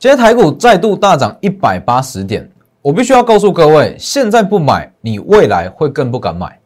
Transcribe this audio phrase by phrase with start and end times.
[0.00, 2.48] 今天台股再度大涨一百八十点，
[2.82, 6.56] 我必须要告诉各位，现在不买，你未来会更不敢买。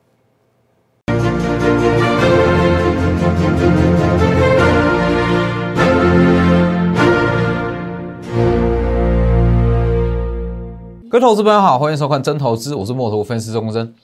[11.09, 13.95] 各位投资朋友好，欢迎收看《真投资》，我是墨图分析师钟真。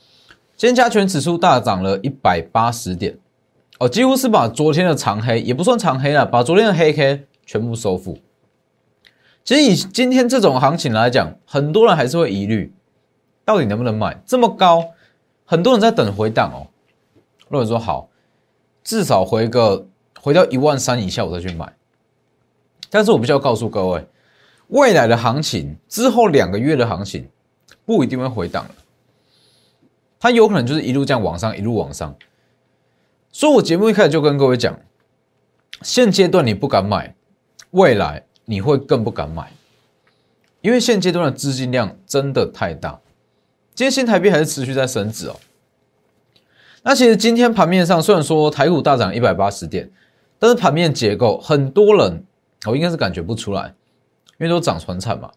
[0.57, 3.15] 今天加权指数大涨了一百八十点，
[3.79, 8.17] 哦，几乎是把昨天的长黑也不算长黑了，把昨天的黑 K 全部收复。
[9.49, 12.71] 其实以今天这种行情来讲，很多人还是会疑虑，
[13.46, 14.91] 到底能不能买这么高？
[15.46, 16.68] 很多人在等回档哦。
[17.49, 18.11] 如果说好，
[18.85, 19.86] 至少回个
[20.21, 21.72] 回到一万三以下，我再去买。
[22.91, 24.07] 但是我必须要告诉各位，
[24.67, 27.27] 未来的行情之后两个月的行情
[27.86, 28.71] 不一定会回档了，
[30.21, 32.14] 它有可能就是一路这样往上，一路往上。
[33.33, 34.78] 所以我节目一开始就跟各位讲，
[35.80, 37.17] 现阶段你不敢买，
[37.70, 38.27] 未来。
[38.50, 39.52] 你会更不敢买，
[40.62, 42.98] 因为现阶段的资金量真的太大。
[43.74, 45.36] 今天新台币还是持续在升值哦。
[46.82, 49.90] 那其实今天盘面上虽然说台股大涨一百八十点，
[50.38, 52.24] 但是盘面结构很多人
[52.64, 53.74] 我应该是感觉不出来，
[54.38, 55.30] 因为都涨船产嘛，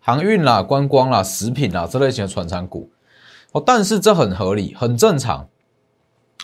[0.00, 2.90] 航运啦、观光啦、食品啦这类型的船产股
[3.52, 3.62] 哦。
[3.64, 5.48] 但是这很合理，很正常。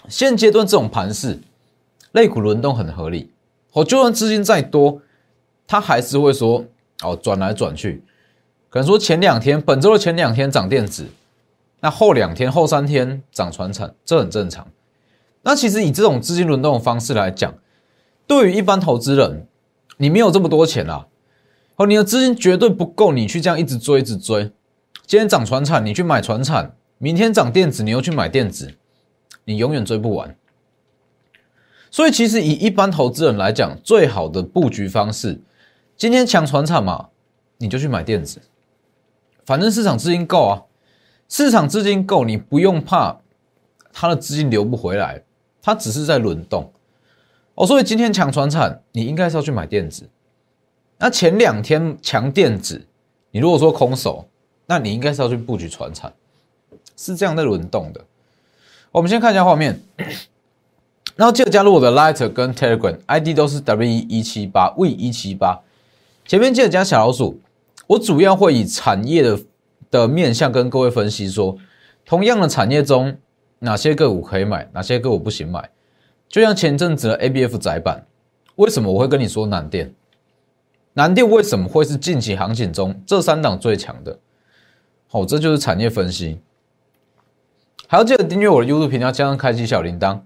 [0.09, 1.41] 现阶段这种盘势，
[2.13, 3.33] 类股轮动很合理。
[3.73, 5.01] 哦，就算资金再多。
[5.67, 6.65] 他还是会说
[7.03, 8.03] 哦，转来转去，
[8.71, 11.07] 可能说前两天本周的前两天涨电子，
[11.81, 14.67] 那后两天后三天涨船产，这很正常。
[15.43, 17.55] 那其实以这种资金轮动的方式来讲，
[18.27, 19.47] 对于一般投资人，
[19.99, 21.07] 你没有这么多钱啦，
[21.77, 24.51] 哦，你的资金绝对不够，你去这样一直追，一直追。
[25.07, 28.73] 今天涨船产，你去买船产；明天涨电子，你又去买电子，
[29.45, 30.35] 你永远追不完。
[31.91, 35.41] 所以，其实以一般投资人来讲，最好的布局方式。
[36.05, 37.09] 今天抢船厂嘛，
[37.57, 38.39] 你就去买电子，
[39.47, 40.63] 反正市场资金够啊，
[41.31, 43.17] 市场资金够，你不用怕
[43.91, 45.23] 它的资金流不回来，
[45.63, 46.71] 它只是在轮动
[47.55, 47.67] 哦。
[47.67, 50.07] 所以今天抢船厂，你应该是要去买电子。
[50.99, 52.87] 那前两天抢电子，
[53.31, 54.29] 你如果说空手，
[54.67, 56.13] 那你应该是要去布局船厂，
[56.99, 58.05] 是这样在轮动的。
[58.93, 59.81] 我们先看一下画面。
[61.17, 65.63] 然后记得加入我的 Lighter 跟 Telegram ID 都是 W 一七八 V 一七八。
[66.27, 67.39] 前面记得加小老鼠，
[67.87, 69.39] 我主要会以产业的
[69.91, 71.59] 的面向跟各位分析说，
[72.07, 73.19] 同样的产业中
[73.59, 75.69] 哪些个股可以买，哪些个股不行买。
[76.27, 78.07] 就像前阵子的 ABF 窄板，
[78.57, 79.95] 为什么我会跟你说南电？
[80.95, 84.19] 南电为什么会是近期行情中这三档最强的？
[85.09, 86.41] 好，这就是产业分析。
[87.87, 90.23] 还要记得订阅我的 YouTube 频道，加上开启小铃铛，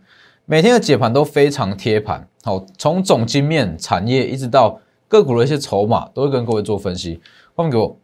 [0.47, 2.29] 每天的解盘都非常贴盘。
[2.45, 4.81] 好，从总经面、产业一直到。
[5.09, 7.21] 个股的一些筹码都会跟各位做分析，
[7.57, 7.97] 放给我。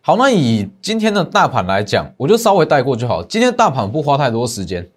[0.00, 3.22] 好，那以今天的大盘来讲，我就稍微带过就好。
[3.22, 4.90] 今天大盘不花太多时间，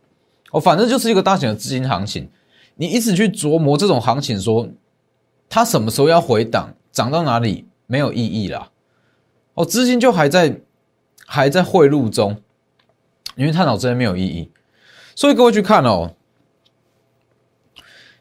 [0.52, 2.28] 哦，反正就是一个大型的资金行情。
[2.76, 4.68] 你一直去琢磨这种行情，说
[5.48, 8.72] 它什么时候要回档，涨到哪里没有意义啦。
[9.54, 10.62] 哦，资金就还在
[11.28, 12.42] 还在汇入中，
[13.36, 14.50] 因为探讨这些没有意义。
[15.14, 16.14] 所以各位去看哦，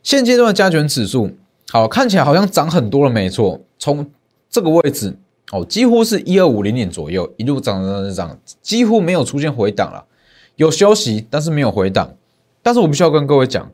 [0.03, 1.37] 现阶段的加权指数。
[1.75, 3.61] 好，看起来好像涨很多了，没错。
[3.81, 4.09] 从
[4.49, 5.19] 这个位置
[5.51, 10.07] 哦，几乎是一二五零点左右，一路涨涨涨涨，几乎没有出现回档了。
[10.55, 12.15] 有休息，但是没有回档。
[12.63, 13.73] 但是我必须要跟各位讲，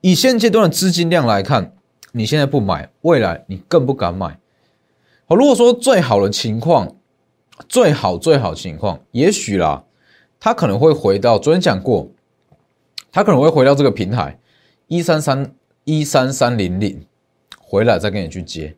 [0.00, 1.74] 以现阶段的资金量来看，
[2.10, 4.36] 你现在不买，未来你更不敢买。
[5.28, 6.96] 好，如果说最好的情况，
[7.68, 9.84] 最好最好情况，也许啦，
[10.40, 12.08] 它可能会回到昨天讲过，
[13.12, 14.40] 它可能会回到这个平台
[14.88, 15.54] 一三三
[15.84, 17.00] 一三三零零。
[17.68, 18.74] 回来再跟你去接，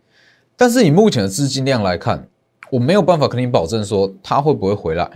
[0.56, 2.28] 但是以目前的资金量来看，
[2.70, 5.08] 我没有办法跟你保证说它会不会回来。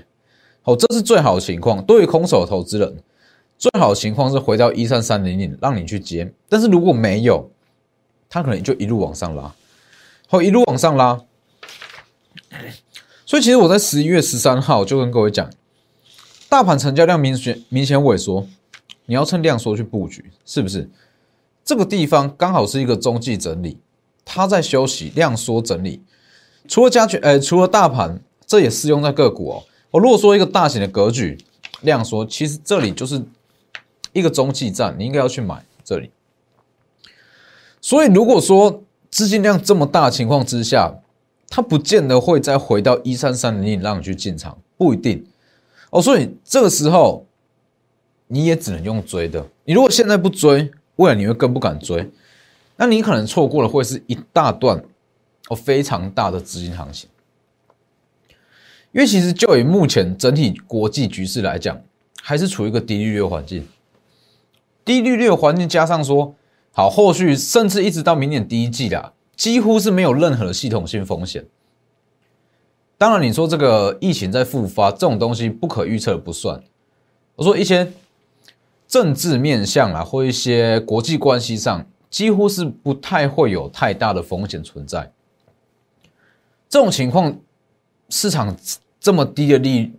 [0.63, 1.85] 好，这是最好的情况。
[1.85, 2.97] 对于空手投资人，
[3.59, 6.33] 最好的情况是回到一三三零零让你去接。
[6.49, 7.51] 但是如果没有，
[8.29, 9.53] 它可能就一路往上拉，
[10.29, 11.21] 好，一路往上拉。
[13.27, 15.51] 所以其实我在十一月十三号就跟各位讲，
[16.49, 18.47] 大盘成交量明显明显萎缩，
[19.07, 20.89] 你要趁量缩去布局，是不是？
[21.65, 23.79] 这个地方刚好是一个中继整理，
[24.25, 26.03] 它在休息量缩整理。
[26.69, 29.63] 除了加权，呃，除了大盘，这也适用在个股哦。
[29.91, 31.39] 我如果说一个大型的格局
[31.83, 33.23] 量缩，其实这里就是
[34.13, 36.11] 一个中继站，你应该要去买这里。
[37.81, 40.95] 所以如果说资金量这么大的情况之下，
[41.49, 45.25] 它不见得会再回到一三三零零让你去进场，不一定
[45.91, 46.03] 哦。
[46.03, 47.27] 所以这个时候
[48.27, 49.47] 你也只能用追的。
[49.65, 52.11] 你如果现在不追，未来你会更不敢追，
[52.77, 54.83] 那你可能错过了会是一大段
[55.49, 57.09] 哦非常大的资金行情。
[58.93, 61.81] 因为其实就以目前整体国际局势来讲，
[62.23, 63.67] 还是处于一个低利率的环境。
[64.85, 66.35] 低利率的环境加上说，
[66.71, 71.45] 好，后续甚至一直到明年第一季啦，几乎是没有任何的系统性风险。
[72.97, 76.63] 当然，你说这个疫情在复发这种东西不可预测不算。
[77.35, 77.93] 我说一些
[78.87, 85.13] 政治面向啊，或一些国际关系上，几乎是不太会有太大的风险存在。
[86.69, 87.39] 这种情况，
[88.09, 88.57] 市场。
[89.01, 89.93] 这么低的利，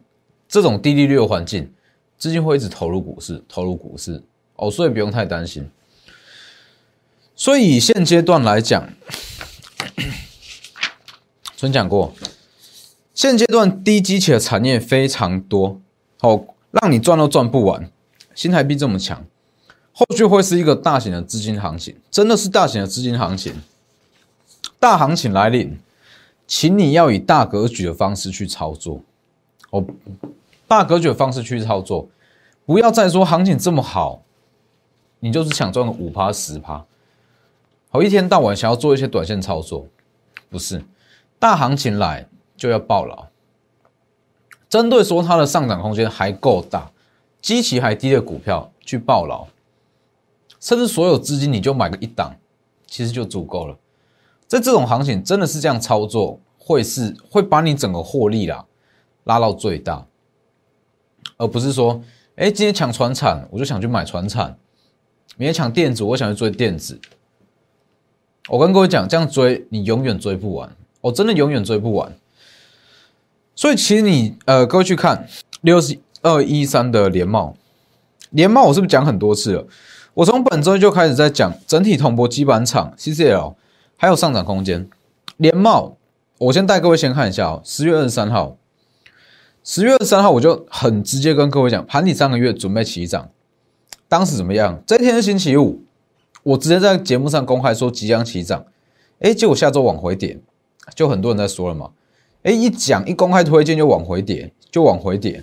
[0.50, 1.72] 这种低利率的环境，
[2.18, 4.24] 资金会一直投入股市，投入股市
[4.56, 5.70] 哦，所以不用太担心。
[7.36, 8.90] 所以现阶段来讲，
[11.56, 12.12] 曾讲过，
[13.14, 15.80] 现阶段低基企的产业非常多，
[16.22, 17.88] 哦，让你赚都赚不完。
[18.36, 19.26] 新台币这么强，
[19.92, 23.56] 后续会是一个大型的资金行情，真的是大型的资金行情，
[24.80, 25.80] 大行情来临。
[26.48, 29.02] 请你要以大格局的方式去操作，
[29.72, 29.84] 哦，
[30.68, 32.08] 大格局的方式去操作，
[32.68, 34.22] 不要再说行情这么好，
[35.22, 36.86] 你就是想赚个五趴十趴，
[37.90, 39.88] 好一天到晚想要做一些短线操作，
[40.48, 40.84] 不是，
[41.40, 43.30] 大行情来就要爆牢。
[44.70, 46.92] 针对说它的上涨空间还够大，
[47.46, 49.46] 基期还低的股票去爆牢，
[50.60, 52.34] 甚至所有资金你就买个一档，
[52.88, 53.78] 其实就足够了。
[54.48, 58.66] 在这种行情，真的是这样操作，会是会把你整个获利啦
[59.26, 60.08] 拉到最大，
[61.38, 62.02] 而不是说，
[62.36, 64.58] 哎，今天抢船产，我就想去买船产；
[65.38, 67.00] 明天抢电子，我想去追电子。
[68.50, 72.12] 我跟各位讲，这样追你永远追不完，我真的永远追不完。
[73.54, 75.30] 所以其实你呃，各位去看
[75.62, 77.54] 六十二一三的联茂，
[78.32, 79.68] 联茂我是不是讲很多次了？
[80.16, 83.54] 我从本周就开始在讲整体铜箔基板厂 CCL。
[83.98, 84.90] 还有上涨空间，
[85.38, 85.96] 联茂，
[86.38, 87.62] 我先带各位先看一下哦。
[87.64, 88.58] 十月二十三号，
[89.64, 93.30] 十月二十三号我就很直接跟各位讲，盘底三个月准备起涨。
[94.10, 94.84] 当时怎么样？
[94.86, 95.82] 这天是星期五，
[96.44, 98.66] 我直接在节目上公开说即将起涨。
[99.20, 100.38] 哎，结果下周往回跌，
[100.94, 101.92] 就很多人在说了嘛。
[102.44, 105.42] 哎，一讲一公开推荐就往回跌，就往回跌。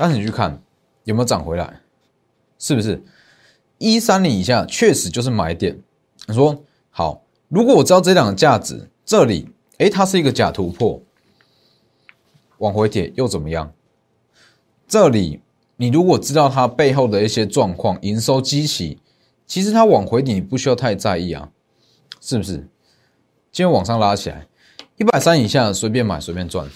[0.00, 0.58] 但是你去看
[1.04, 1.78] 有没有涨回来，
[2.58, 3.04] 是不是
[3.76, 5.78] 一三零以下确实就是买点。
[6.26, 11.02] 你说好，如果我知道这两个价值，这里哎，它是一个假突破，
[12.56, 13.74] 往回跌又怎么样？
[14.88, 15.42] 这里
[15.76, 18.96] 你如果知道它背后的一些状况，营收基期，
[19.46, 21.50] 其实它往回跌你不需要太在意啊，
[22.22, 22.52] 是不是？
[23.52, 24.46] 今天往上拉起来，
[24.96, 26.66] 一百三以下随便买随便赚，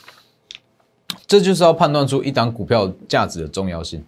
[1.26, 4.04] 这就是要判断出一档股票价值的重要性。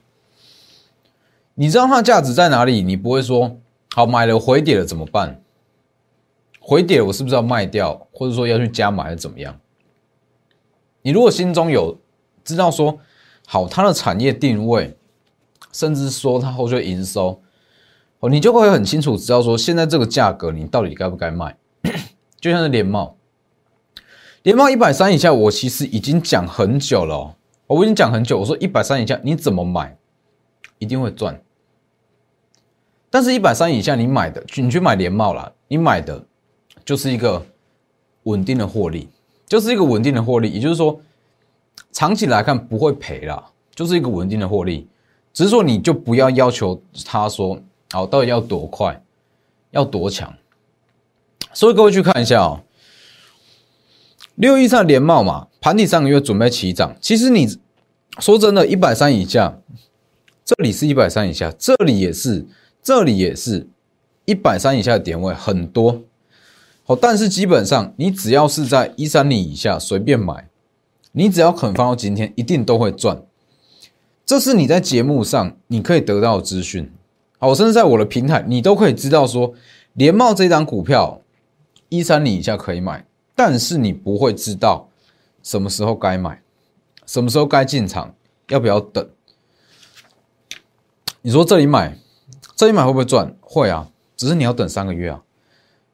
[1.55, 3.59] 你知道它的价值在哪里，你不会说。
[3.95, 5.41] 好，买了回跌了怎么办？
[6.61, 9.59] 回跌我是不是要卖掉，或者说要去加买，还是怎么样？
[11.01, 11.97] 你如果心中有
[12.45, 12.99] 知道说，
[13.47, 14.95] 好，它的产业定位，
[15.73, 17.41] 甚至说它后续营收，
[18.19, 21.57] 哦，你就会很清楚知道说，现在这个价格你到底该不该卖？
[22.39, 23.17] 就像是联茂，
[24.47, 27.35] 连帽一百三以下，我其实已经讲很久了，
[27.67, 29.97] 我已经讲很久，我说一百三以下你怎么买，
[30.79, 31.43] 一定会赚。
[33.11, 36.25] 但是，一百三以下你买的，你去买连帽啦，你买的
[36.85, 37.45] 就是一个
[38.23, 39.09] 稳定的获利，
[39.49, 40.49] 就是一个稳定的获利。
[40.49, 41.01] 也就是说，
[41.91, 44.87] 长期来看不会赔啦，就是一个稳定的获利。
[45.33, 47.61] 只是说，你就不要要求他说，
[47.91, 49.03] 好，到底要多快，
[49.73, 50.33] 要多强。
[51.53, 52.61] 所以各位去看一下哦，
[54.37, 56.97] 六一三连帽嘛，盘底上个月准备起涨。
[57.01, 57.59] 其实你
[58.21, 59.59] 说真的，一百三以下，
[60.45, 62.47] 这里是一百三以下，这里也是。
[62.83, 63.67] 这里也是
[64.27, 66.03] 一百三以下的点位很多，
[66.85, 70.49] 好，但是基本上你只要是在一三零以下随便买，
[71.11, 73.25] 你只要肯放到今天，一定都会赚。
[74.25, 76.89] 这是你在节目上你可以得到的资讯，
[77.41, 79.53] 好，甚至在我的平台你都可以知道说，
[79.95, 81.21] 联茂这张股票
[81.89, 83.05] 一三零以下可以买，
[83.37, 84.89] 但是你不会知道
[85.43, 86.43] 什么时候该买，
[87.07, 88.13] 什么时候该进场，
[88.49, 89.09] 要不要等？
[91.21, 91.97] 你说这里买？
[92.57, 93.37] 这里买会不会赚？
[93.43, 95.23] 会啊，只是你要等三个月啊。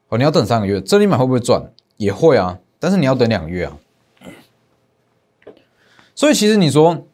[0.07, 0.79] 哦，你要等三个月。
[0.79, 1.73] 这里买会不会赚？
[1.97, 3.77] 也会啊，但是你要等两个月啊。
[6.15, 7.05] 所以其实你说，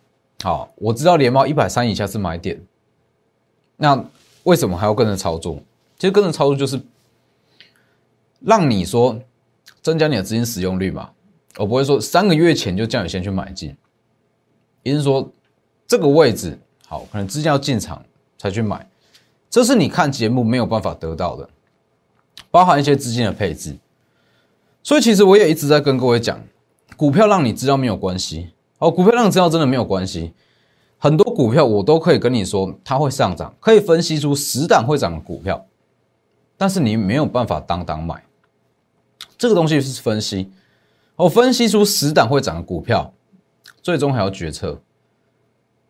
[0.43, 2.61] 好，我知道连猫一百三以下是买点，
[3.77, 4.05] 那
[4.43, 5.63] 为什么还要跟着操作？
[5.97, 6.81] 其实跟着操作就是
[8.41, 9.19] 让你说
[9.81, 11.09] 增加你的资金使用率嘛。
[11.57, 13.75] 我不会说三个月前就叫你先去买进，
[14.83, 15.29] 也就是说
[15.87, 16.57] 这个位置
[16.87, 18.03] 好，可能资金要进场
[18.37, 18.87] 才去买。
[19.49, 21.49] 这是你看节目没有办法得到的，
[22.51, 23.75] 包含一些资金的配置。
[24.83, 26.39] 所以其实我也一直在跟各位讲，
[26.95, 30.33] 股票让你知道没有关系哦，股票让你知道真的没有关系。
[30.97, 35.65] 很多股票我都可以跟你说它会上涨，可以分析出十档会涨的股票，
[36.55, 38.23] 但是你没有办法当当买。
[39.39, 40.51] 这个东西是分析，
[41.15, 43.11] 我分析出十档会涨的股票，
[43.81, 44.79] 最终还要决策。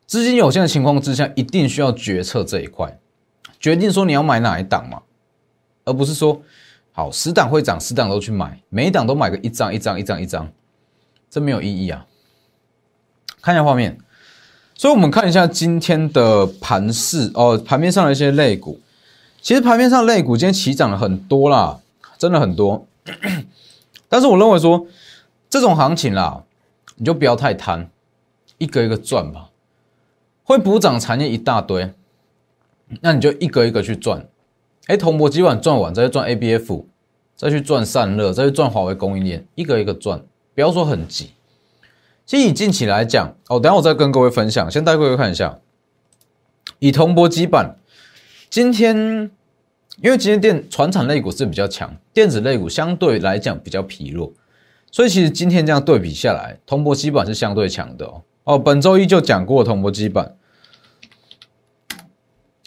[0.07, 2.97] 资金有限的情况之下，一定需要决策这一块，
[3.59, 5.01] 决定说你要买哪一档嘛，
[5.83, 6.41] 而不是说。
[6.91, 10.51] 好，十档会涨，十档都去买，每一档都买个一张一张一张一张，
[11.29, 12.05] 这没有意义啊！
[13.41, 13.97] 看一下画面，
[14.75, 18.81] 所以我们看一下今天的盘势哦，盘面上的一些类股，
[19.41, 21.79] 其实盘面上类股今天起涨了很多啦，
[22.17, 22.85] 真的很多。
[24.07, 24.87] 但是我认为说
[25.49, 26.43] 这种行情啦，
[26.95, 27.89] 你就不要太贪，
[28.57, 29.49] 一个一个赚吧。
[30.43, 31.93] 会补涨产业一大堆，
[33.01, 34.27] 那你就一个一个去赚。
[34.87, 36.85] 哎，铜箔基板赚完，再去赚 ABF，
[37.35, 40.23] 再去赚散热，再去赚华为供应链，一个一个赚，
[40.55, 41.31] 不要说很急。
[42.25, 45.59] 其实以近期来讲，哦，等下我再跟各位分享，先带各位看一下，
[46.79, 47.77] 以铜箔基板，
[48.49, 49.29] 今天
[50.01, 54.31] 因为今天电传产类股是比较强，电子类股相对来讲比较疲弱，
[54.91, 58.21] 所以其实今天这样对比下来，铜箔基板是相对强的哦。
[58.45, 60.35] 哦，本周一就讲过铜箔基板，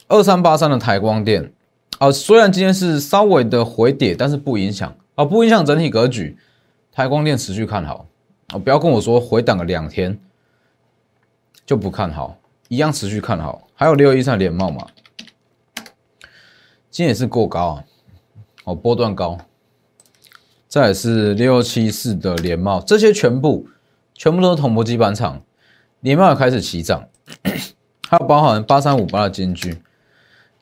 [0.09, 1.53] 二三八三的台光电。
[1.99, 6.37] 啊，虽然今天是稍微的回跌，但是不影响啊，不影响整体格局。
[6.91, 8.09] 台光电持续看好
[8.49, 10.19] 啊，不要跟我说回档了两天
[11.65, 12.37] 就不看好，
[12.69, 13.69] 一样持续看好。
[13.75, 14.87] 还有六一三连帽嘛，
[16.93, 17.85] 今天也是过高啊，
[18.65, 19.39] 哦波段高。
[20.69, 23.67] 再是六七四的连帽，这些全部
[24.15, 25.41] 全部都是铜箔基板厂，
[26.01, 27.09] 连帽也开始起涨，
[28.07, 29.83] 还有包含八三五八的金居。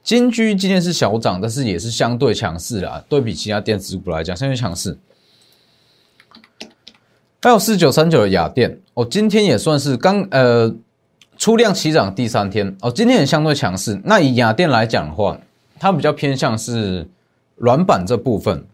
[0.04, 3.04] 金居今天是小涨，但是也是相对强势啦。
[3.08, 4.96] 对比其他电子股来讲，相对强势。
[7.42, 10.72] 还有四九三九的雅电哦，今天也算是刚呃
[11.36, 14.00] 出量起涨第三天哦，今天也相对强势。
[14.04, 15.40] 那以雅电来讲的话，
[15.80, 17.08] 它比较偏向是
[17.56, 18.64] 软板这部分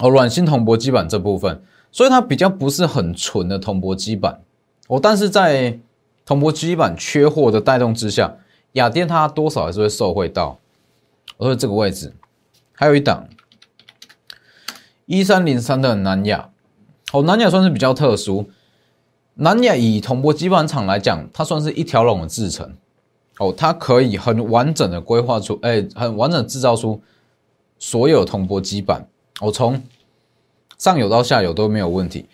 [0.00, 4.40] 哦，软芯铜箔基板这部分，所以它比较不是很纯的铜箔基板
[4.88, 4.98] 哦。
[5.00, 5.78] 但是在
[6.24, 8.38] 铜箔基板缺货的带动之下。
[8.72, 10.58] 雅电它多少还是会受惠到，
[11.38, 12.12] 我说这个位置，
[12.74, 13.26] 还有一档
[15.06, 16.50] 一三零三的南亚，
[17.10, 18.50] 哦，南亚算是比较特殊，
[19.36, 22.76] 南亚以铜箔基板厂来讲，它算是一条龙的制成，
[23.38, 27.02] 哦，它可以很完整的规划出，哎，很完整制造出
[27.78, 29.06] 所有铜箔基板，
[29.40, 29.82] 我从
[30.78, 32.28] 上游到下游都没有问题，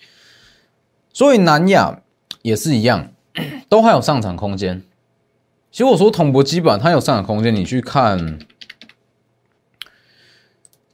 [1.13, 2.03] 所以南亚
[2.43, 3.13] 也是一样，
[3.69, 4.83] 都还有上涨空间。
[5.73, 8.39] 其实我说铜箔基板它有上涨空间，你去看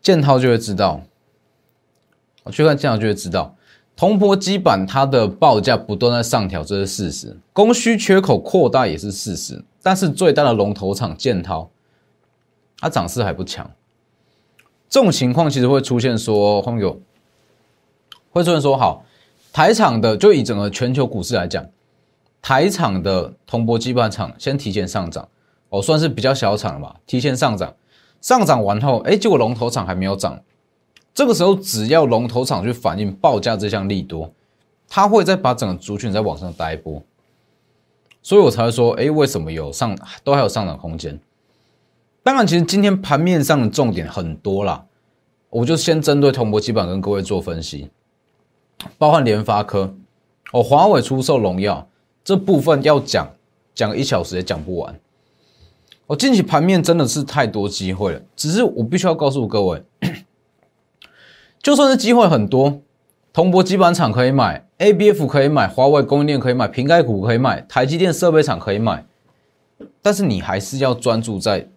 [0.01, 1.03] 建涛就会知道，
[2.45, 3.57] 我去看建涛就会知道，
[3.99, 11.69] 铜箔基板它的报价不断在上调，这是事实，供需缺口扩大也是事实，但是最大的龙头厂建涛，
[12.79, 13.69] 它涨势还不强，
[14.89, 17.03] 这种情况其实会出现说，朋友
[18.31, 19.05] 会出现说，好，
[19.53, 21.67] 台厂的就以整个全球股市来讲。
[22.41, 25.29] 台厂的铜箔基板厂先提前上涨，
[25.71, 27.01] 哦，算是比较小厂了吧？
[27.05, 27.75] 提前上涨，
[28.21, 30.41] 上涨完后，哎，结果龙头厂还没有涨。
[31.19, 34.33] 这个时候，只要龙头厂去反映报价这项利多，
[34.89, 37.03] 它会再把整个族群再往上带一波。
[38.23, 41.19] 所以我才会说，哎，为什么有上都还有上涨空间？
[42.23, 44.85] 当然，其实今天盘面上的重点很多啦，
[45.51, 47.91] 我就先针对铜箔基板跟各位做分析，
[48.97, 49.93] 包含联发科，
[50.53, 51.89] 哦，华为出售荣耀。
[52.23, 53.29] 这部分要讲
[53.75, 54.97] 讲一小时也讲不完。
[56.07, 59.83] 我近期盘面真的是太多机会了，只是我必须要告诉各位，
[61.69, 62.81] 就算是机会很多，
[63.31, 69.05] 铜箔基板厂可以买，ABF 可以买，华为供应链可以买，瓶盖股可以买，台积电设备厂可以买，
[70.01, 71.69] 但是你还是要专注在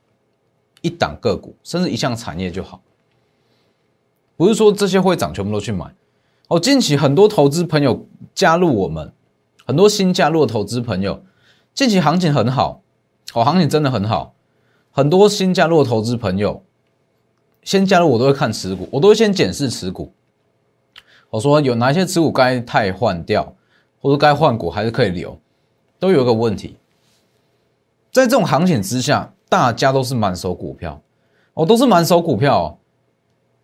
[0.79, 2.79] 一档个股，甚至一项产业就好，
[4.37, 5.93] 不是说这些会涨全部都去买。
[6.47, 9.11] 哦，近期很多投资朋友加入我们。
[9.65, 11.21] 很多新加入的投资朋友，
[11.73, 12.81] 近期行情很好，
[13.33, 14.33] 哦，行情真的很好。
[14.91, 16.63] 很多新加入的投资朋友，
[17.63, 20.11] 先加入我都会看持股，我都会先检视持股。
[21.29, 23.55] 我说有哪些持股该汰换掉，
[24.01, 25.39] 或者该换股还是可以留，
[25.99, 26.77] 都有一个问题。
[28.11, 31.01] 在这种行情之下，大家都是满手股票，
[31.53, 32.77] 哦，都是满手股票，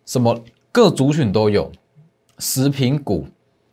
[0.06, 0.40] 什么
[0.72, 1.70] 各族群都有，
[2.38, 3.26] 食品股。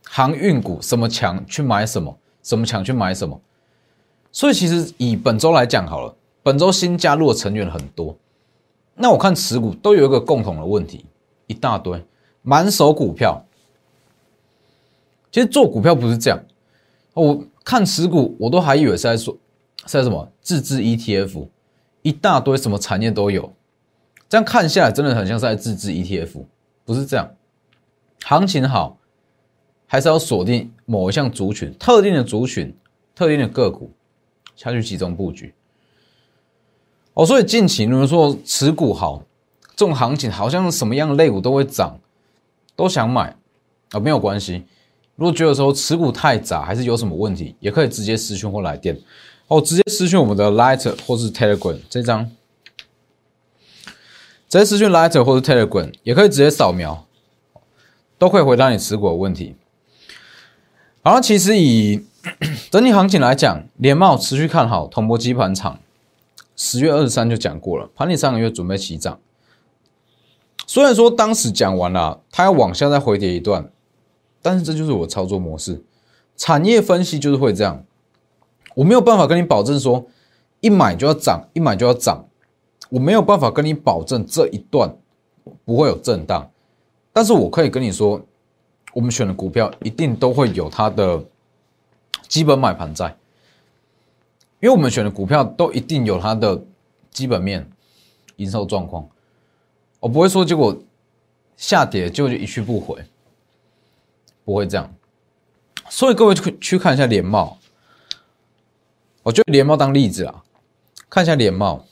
[0.07, 3.41] 航运股什么强去买什么，什么强去买什么。
[4.31, 8.15] 所以其实以本周来讲好了，本周新加入的成员很多。
[8.95, 11.05] 那我看持股都有一个共同的问题，
[11.47, 12.01] 一大堆
[12.41, 13.45] 满手股票，
[15.31, 16.39] 其实做股票不是这样，
[17.13, 19.37] 我看持股我都还以为是在说
[19.85, 21.47] 是在什么自制 ETF，
[22.01, 23.51] 一大堆什么产业都有，
[24.29, 26.45] 这样看下来真的很像是在自制 ETF，
[26.85, 27.29] 不是这样。
[28.23, 28.97] 行情好，
[29.85, 32.75] 还是要锁定某一项族群、特定的族群、
[33.13, 33.91] 特定的个股
[34.55, 35.53] 下去集中布局。
[37.15, 39.23] 哦，所以近期如果说持股好，
[39.75, 41.97] 这种行情好像什么样的类股都会涨，
[42.75, 43.35] 都想买
[43.91, 44.65] 啊，没有关系。
[45.15, 48.99] 如果觉得说持股太杂，还是有什么问题，也可以直接私讯或来电
[49.47, 52.29] 哦，直接私讯我们的 Light 或是 Telegram 这张，
[54.49, 57.05] 直接私讯 Light 或是 Telegram，也可以直接扫描，
[58.17, 59.55] 都可以回答你持股的问题。
[61.01, 62.03] 好，其实以
[62.69, 65.79] 整体行情来讲，联茂持续看好，铜箔基盘厂，
[66.55, 69.19] 十月二十三就讲过了，盘里上个月准备起涨。
[70.67, 73.71] 虽然说当时讲完了，它要往下再回跌一段。
[74.41, 75.83] 但是这就是我操作模式，
[76.37, 77.83] 产业分析就是会这样，
[78.75, 80.05] 我没有办法跟你保证说
[80.59, 82.23] 一买就要涨，一买就要涨，
[82.91, 84.95] 我没有办法跟你保证这一段
[85.63, 86.47] 不会有震荡，
[87.11, 88.21] 但是我可以跟你说，
[88.93, 91.25] 我们选的股票一定都会有它的
[92.27, 93.17] 基本买盘在，
[94.59, 96.63] 因为我们选的股票都一定有它的
[97.11, 97.69] 基本面、
[98.37, 99.07] 营收状况，
[99.99, 100.77] 我不会说结果
[101.57, 103.03] 下跌就一去不回。
[104.43, 104.93] 不会这样，
[105.89, 107.57] 所以各位去去看一下联茂，
[109.23, 110.43] 我就联茂当例子啊，
[111.09, 111.83] 看一下联茂。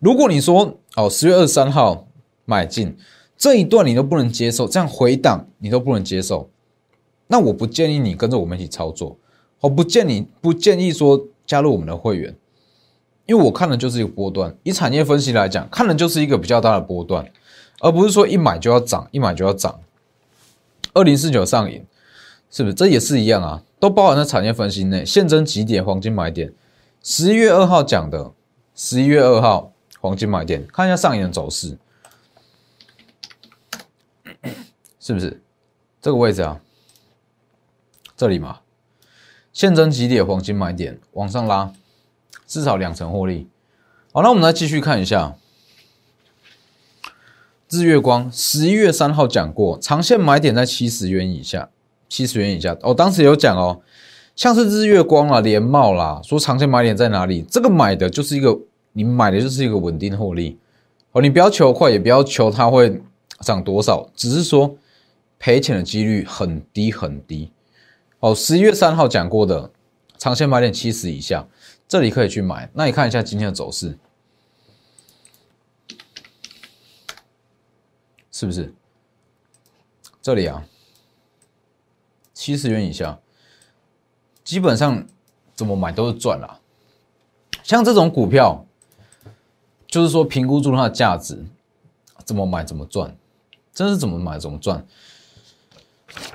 [0.00, 2.08] 如果你说哦，十月二十三号
[2.44, 2.96] 买进
[3.36, 6.50] 这一段你都不能接受，这样回档你都不能接受，
[7.28, 9.16] 那我不建议你跟着我们一起操作，
[9.60, 12.36] 我不建议不建议说加入我们的会员，
[13.26, 17.28] 因为我看的就是一个波段，以产业分析来讲，看的就是一个比较大的波段，
[17.80, 19.80] 而不是说一买就要涨，一买就要涨。
[20.92, 21.84] 二零四九上瘾。
[22.52, 23.62] 是不是这也是一样啊？
[23.78, 25.04] 都包含在产业分析内。
[25.04, 26.52] 现增几点黄金买点？
[27.00, 28.32] 十一月二号讲的，
[28.74, 31.78] 十一月二号黄金买点，看一下上影的走势，
[34.98, 35.40] 是不是
[36.02, 36.60] 这个位置啊？
[38.16, 38.58] 这里嘛，
[39.52, 41.72] 现增几点黄金买点往上拉，
[42.46, 43.48] 至少两成获利。
[44.12, 45.36] 好，那我们来继续看一下
[47.68, 51.70] 日月光，十一月三号讲过，长线买点在七十元以下。
[52.08, 53.80] 七十元以下，哦，当时有讲哦，
[54.34, 57.42] 像是日月光啦、联茂啦，说长线买点在哪里？
[57.48, 58.58] 这个买的就是一个，
[58.94, 60.58] 你买的就是一个稳定获利
[61.12, 63.00] 哦，你不要求快，也不要求它会
[63.42, 64.76] 涨多少，只是说
[65.38, 67.52] 赔钱的几率很低很低
[68.20, 68.34] 哦。
[68.34, 69.70] 十一月三号讲过的
[70.16, 71.46] 长线买点七十以下，
[71.88, 72.70] 这里可以去买。
[72.74, 73.98] 那你看一下今天的走势，
[78.30, 78.72] 是不是？
[80.22, 80.64] 这里啊。
[82.32, 83.18] 七十元以下，
[84.42, 85.06] 基本上
[85.54, 86.58] 怎么买都是赚啦。
[87.62, 88.64] 像这种股票，
[89.86, 91.44] 就是说评估出它的价值，
[92.24, 93.14] 怎么买怎么赚，
[93.74, 94.86] 真是怎么买怎么赚。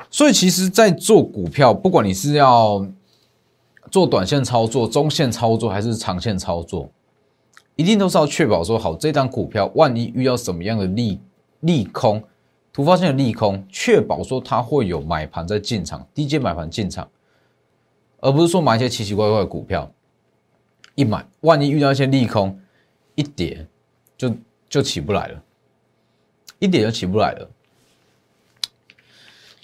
[0.09, 2.85] 所以其实，在做股票，不管你是要
[3.91, 6.89] 做短线操作、中线操作还是长线操作，
[7.75, 11.19] 一定都是要确保说好这张股票，万一遇到什么样的利
[11.61, 12.23] 利空。
[12.71, 17.07] 突发性的利空，确保说它会有买盘在进场，低阶买盘进场，
[18.19, 19.89] 而不是说买一些奇奇怪怪的股票，
[20.93, 22.59] 一买万一遇到一些利空，
[23.15, 23.65] 一跌
[24.17, 24.35] 就
[24.67, 25.41] 就起不来了，
[26.59, 27.49] 一跌就起不来了，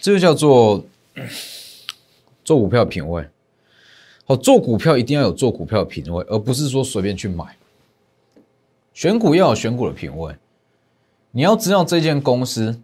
[0.02, 0.84] 这就叫做
[2.44, 3.26] 做股票品味。
[4.26, 7.56] 好，做股票一定要有做股票品味，而不是说随便去买。
[8.94, 10.36] 选股要有选股的品味，
[11.32, 12.82] 你要知道这件公司。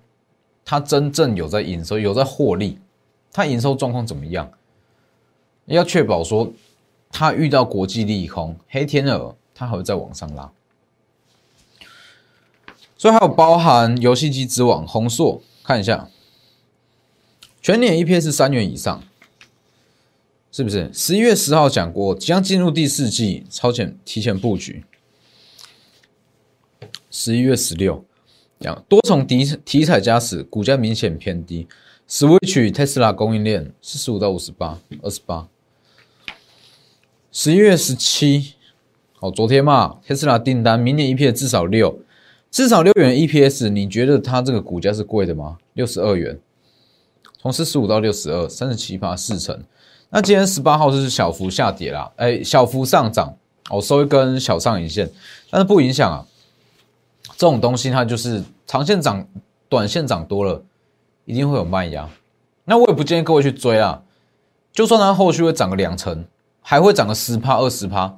[0.69, 2.77] 它真正有在营收，有在获利，
[3.31, 4.51] 它营收状况怎么样？
[5.67, 6.51] 要确保说，
[7.09, 10.51] 它遇到国际利空、黑天鹅，它还会再往上拉。
[12.97, 16.09] 所以还有包含游戏机之王红硕，看一下，
[17.67, 19.03] 全年 EPS 三元以上，
[20.53, 20.89] 是不是？
[20.93, 24.85] 十一月十号讲过，将进入第四季，超前提前布局。
[27.11, 28.05] 十一月十六。
[28.61, 31.67] 讲多重题题材加持，股价明显偏低。
[32.07, 35.49] Switch Tesla 供应链四十五到五十八，二十八。
[37.33, 38.53] 十一月十七，
[39.19, 41.99] 哦，昨天嘛，Tesla 订单明年 EPS 至少六，
[42.49, 45.57] 至少六元 EPS，你觉得它这个股价是贵的吗？
[45.73, 46.39] 六十二元，
[47.39, 49.61] 从四十五到六十二，三十七八四成。
[50.09, 53.35] 那今天十八号是小幅下跌啦，哎，小幅上涨，
[53.69, 55.09] 哦，收一根小上影线，
[55.49, 56.25] 但是不影响啊。
[57.37, 59.27] 这种东西它就是长线涨，
[59.69, 60.63] 短线涨多了，
[61.25, 62.09] 一定会有卖压。
[62.65, 64.01] 那我也不建议各位去追啊。
[64.71, 66.25] 就算它后续会涨个两成，
[66.61, 68.17] 还会涨个十趴二十趴，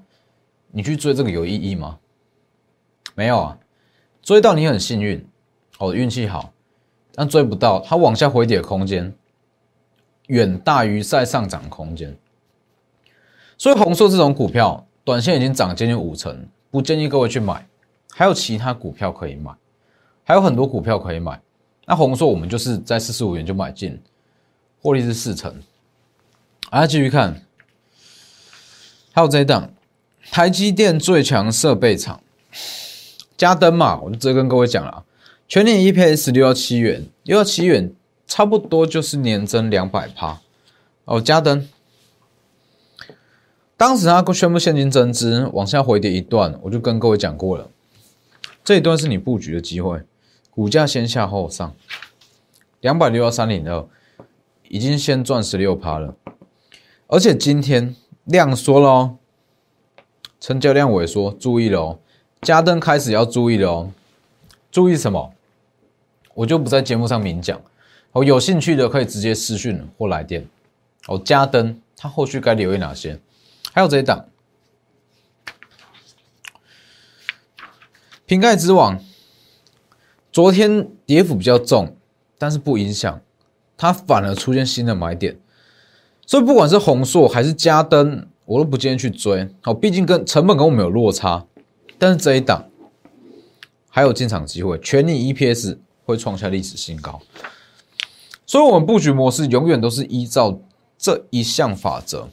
[0.71, 1.97] 你去追这个有意义吗？
[3.15, 3.57] 没有啊，
[4.21, 5.27] 追到你很幸运，
[5.79, 6.53] 哦，运气好，
[7.19, 9.13] 但追不到，它往下回跌空间
[10.27, 12.17] 远大于再上涨空间。
[13.57, 17.67] 所以红色这种股票，短线已经涨接近五成，不建议各位去买。
[18.13, 19.51] 还有其他股票可以买，
[20.23, 21.41] 还有很多股票可以买。
[21.85, 24.01] 那红硕我们就是在四十五元就买进，
[24.81, 25.53] 获利是四成。
[26.69, 27.45] 啊，继续看，
[29.11, 29.69] 还有这一档，
[30.31, 32.21] 台积电最强设备厂，
[33.35, 35.03] 加登嘛，我就直接跟各位讲了，
[35.49, 37.91] 全年 EPS 六到七元，六到七元
[38.27, 40.39] 差不多就是年增两百趴。
[41.05, 41.67] 哦，加登。
[43.75, 47.67] 当时他宣布现金增资，往下回跌一段，我就跟各位讲过了，
[48.63, 50.03] 这一段是你布局的机会，
[50.51, 51.73] 股价先下后上，
[52.81, 53.87] 两百六到三零二，
[54.67, 56.13] 已经先赚十六趴了，
[57.07, 59.17] 而且今天量缩了哦，
[60.39, 61.99] 成交量萎缩，注意了哦，
[62.43, 63.91] 加登开始要注意了哦，
[64.69, 65.33] 注意什么？
[66.39, 67.61] 我就不在节目上明讲，
[68.13, 70.47] 哦，有兴趣的可以直接私讯或来电，
[71.07, 73.19] 哦，加登它后续该留意哪些？
[73.73, 74.25] 还有这一档，
[78.25, 79.03] 瓶盖之王，
[80.31, 81.97] 昨天跌幅比较重，
[82.37, 83.19] 但是不影响，
[83.75, 85.37] 它反而出现新的买点，
[86.25, 89.49] 所以不管是红硕还是嘉登，我都不建议去追。
[89.59, 91.45] 好，毕竟跟成本跟我们有落差，
[91.97, 92.69] 但是这一档
[93.89, 95.77] 还有进场机会，全力 EPS
[96.09, 97.21] 会创下历史新高，
[98.43, 100.59] 所以我们布局模式永远都是依照
[100.97, 102.29] 这一项法则。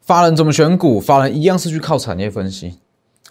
[0.00, 1.00] 法人怎么选股？
[1.00, 2.78] 法人一样是去靠产业分析。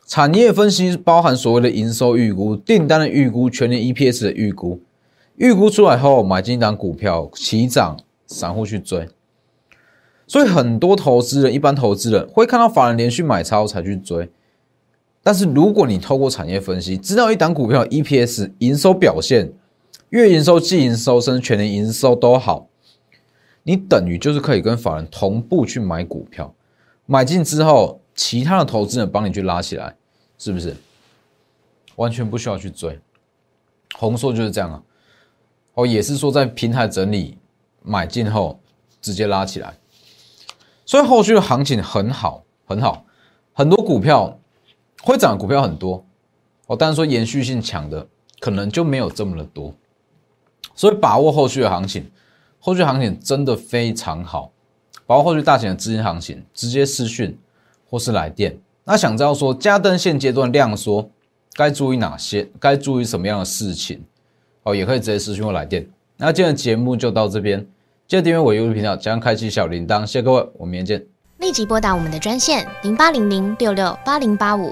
[0.06, 4.82] 产业分析包含所谓的营收预估、订单的预估、全年 EPS 的预估。
[5.36, 9.08] 预估出来后，买进一档股票起涨，散户去追。
[10.28, 14.30] 所以很多投资人，一般投资人会看到法人连续买超才去追。
[15.24, 19.54] 但是如果你透过产业分析，知道一档股票 EPS 营收表现，
[20.10, 22.68] 月营收、季营收甚至全年营收都好，
[23.64, 26.54] 你等于就是可以跟法人同步去买股票。
[27.06, 29.96] 买进之后，其他的投资人帮你去拉起来，
[30.38, 30.76] 是不是？
[31.98, 33.00] 完全不需要去追。
[33.96, 34.82] 红硕就是这样啊，
[35.76, 37.38] 哦，也是说在平台整理
[37.84, 38.60] 买进后
[39.02, 39.78] 直接拉起来，
[40.86, 43.06] 所以后续的行情很好，很好，
[43.54, 44.40] 很多股票
[45.02, 46.06] 会涨的，股票很多
[46.68, 48.08] 哦，但是说延续性强的
[48.40, 49.74] 可能就没有这么的多，
[50.76, 52.10] 所以把握后续的行情，
[52.60, 54.52] 后续行情真的非常好。
[55.06, 57.38] 把握后续大型的资金行情，直接私讯
[57.90, 58.58] 或是来电。
[58.84, 61.10] 那想知道说加登现阶段量缩，
[61.54, 62.50] 该注意哪些？
[62.60, 64.02] 该注意什么样的事情？
[64.64, 65.86] 哦，也可以直接私讯或来电。
[66.18, 67.60] 那今天的节目就到这边，
[68.08, 70.06] 记得订阅我 YouTube 频道，加上开启小铃铛。
[70.06, 71.08] 谢谢各位，我们明天见。
[71.40, 74.72] 立即拨打我们的专线零八零零六六八零八五。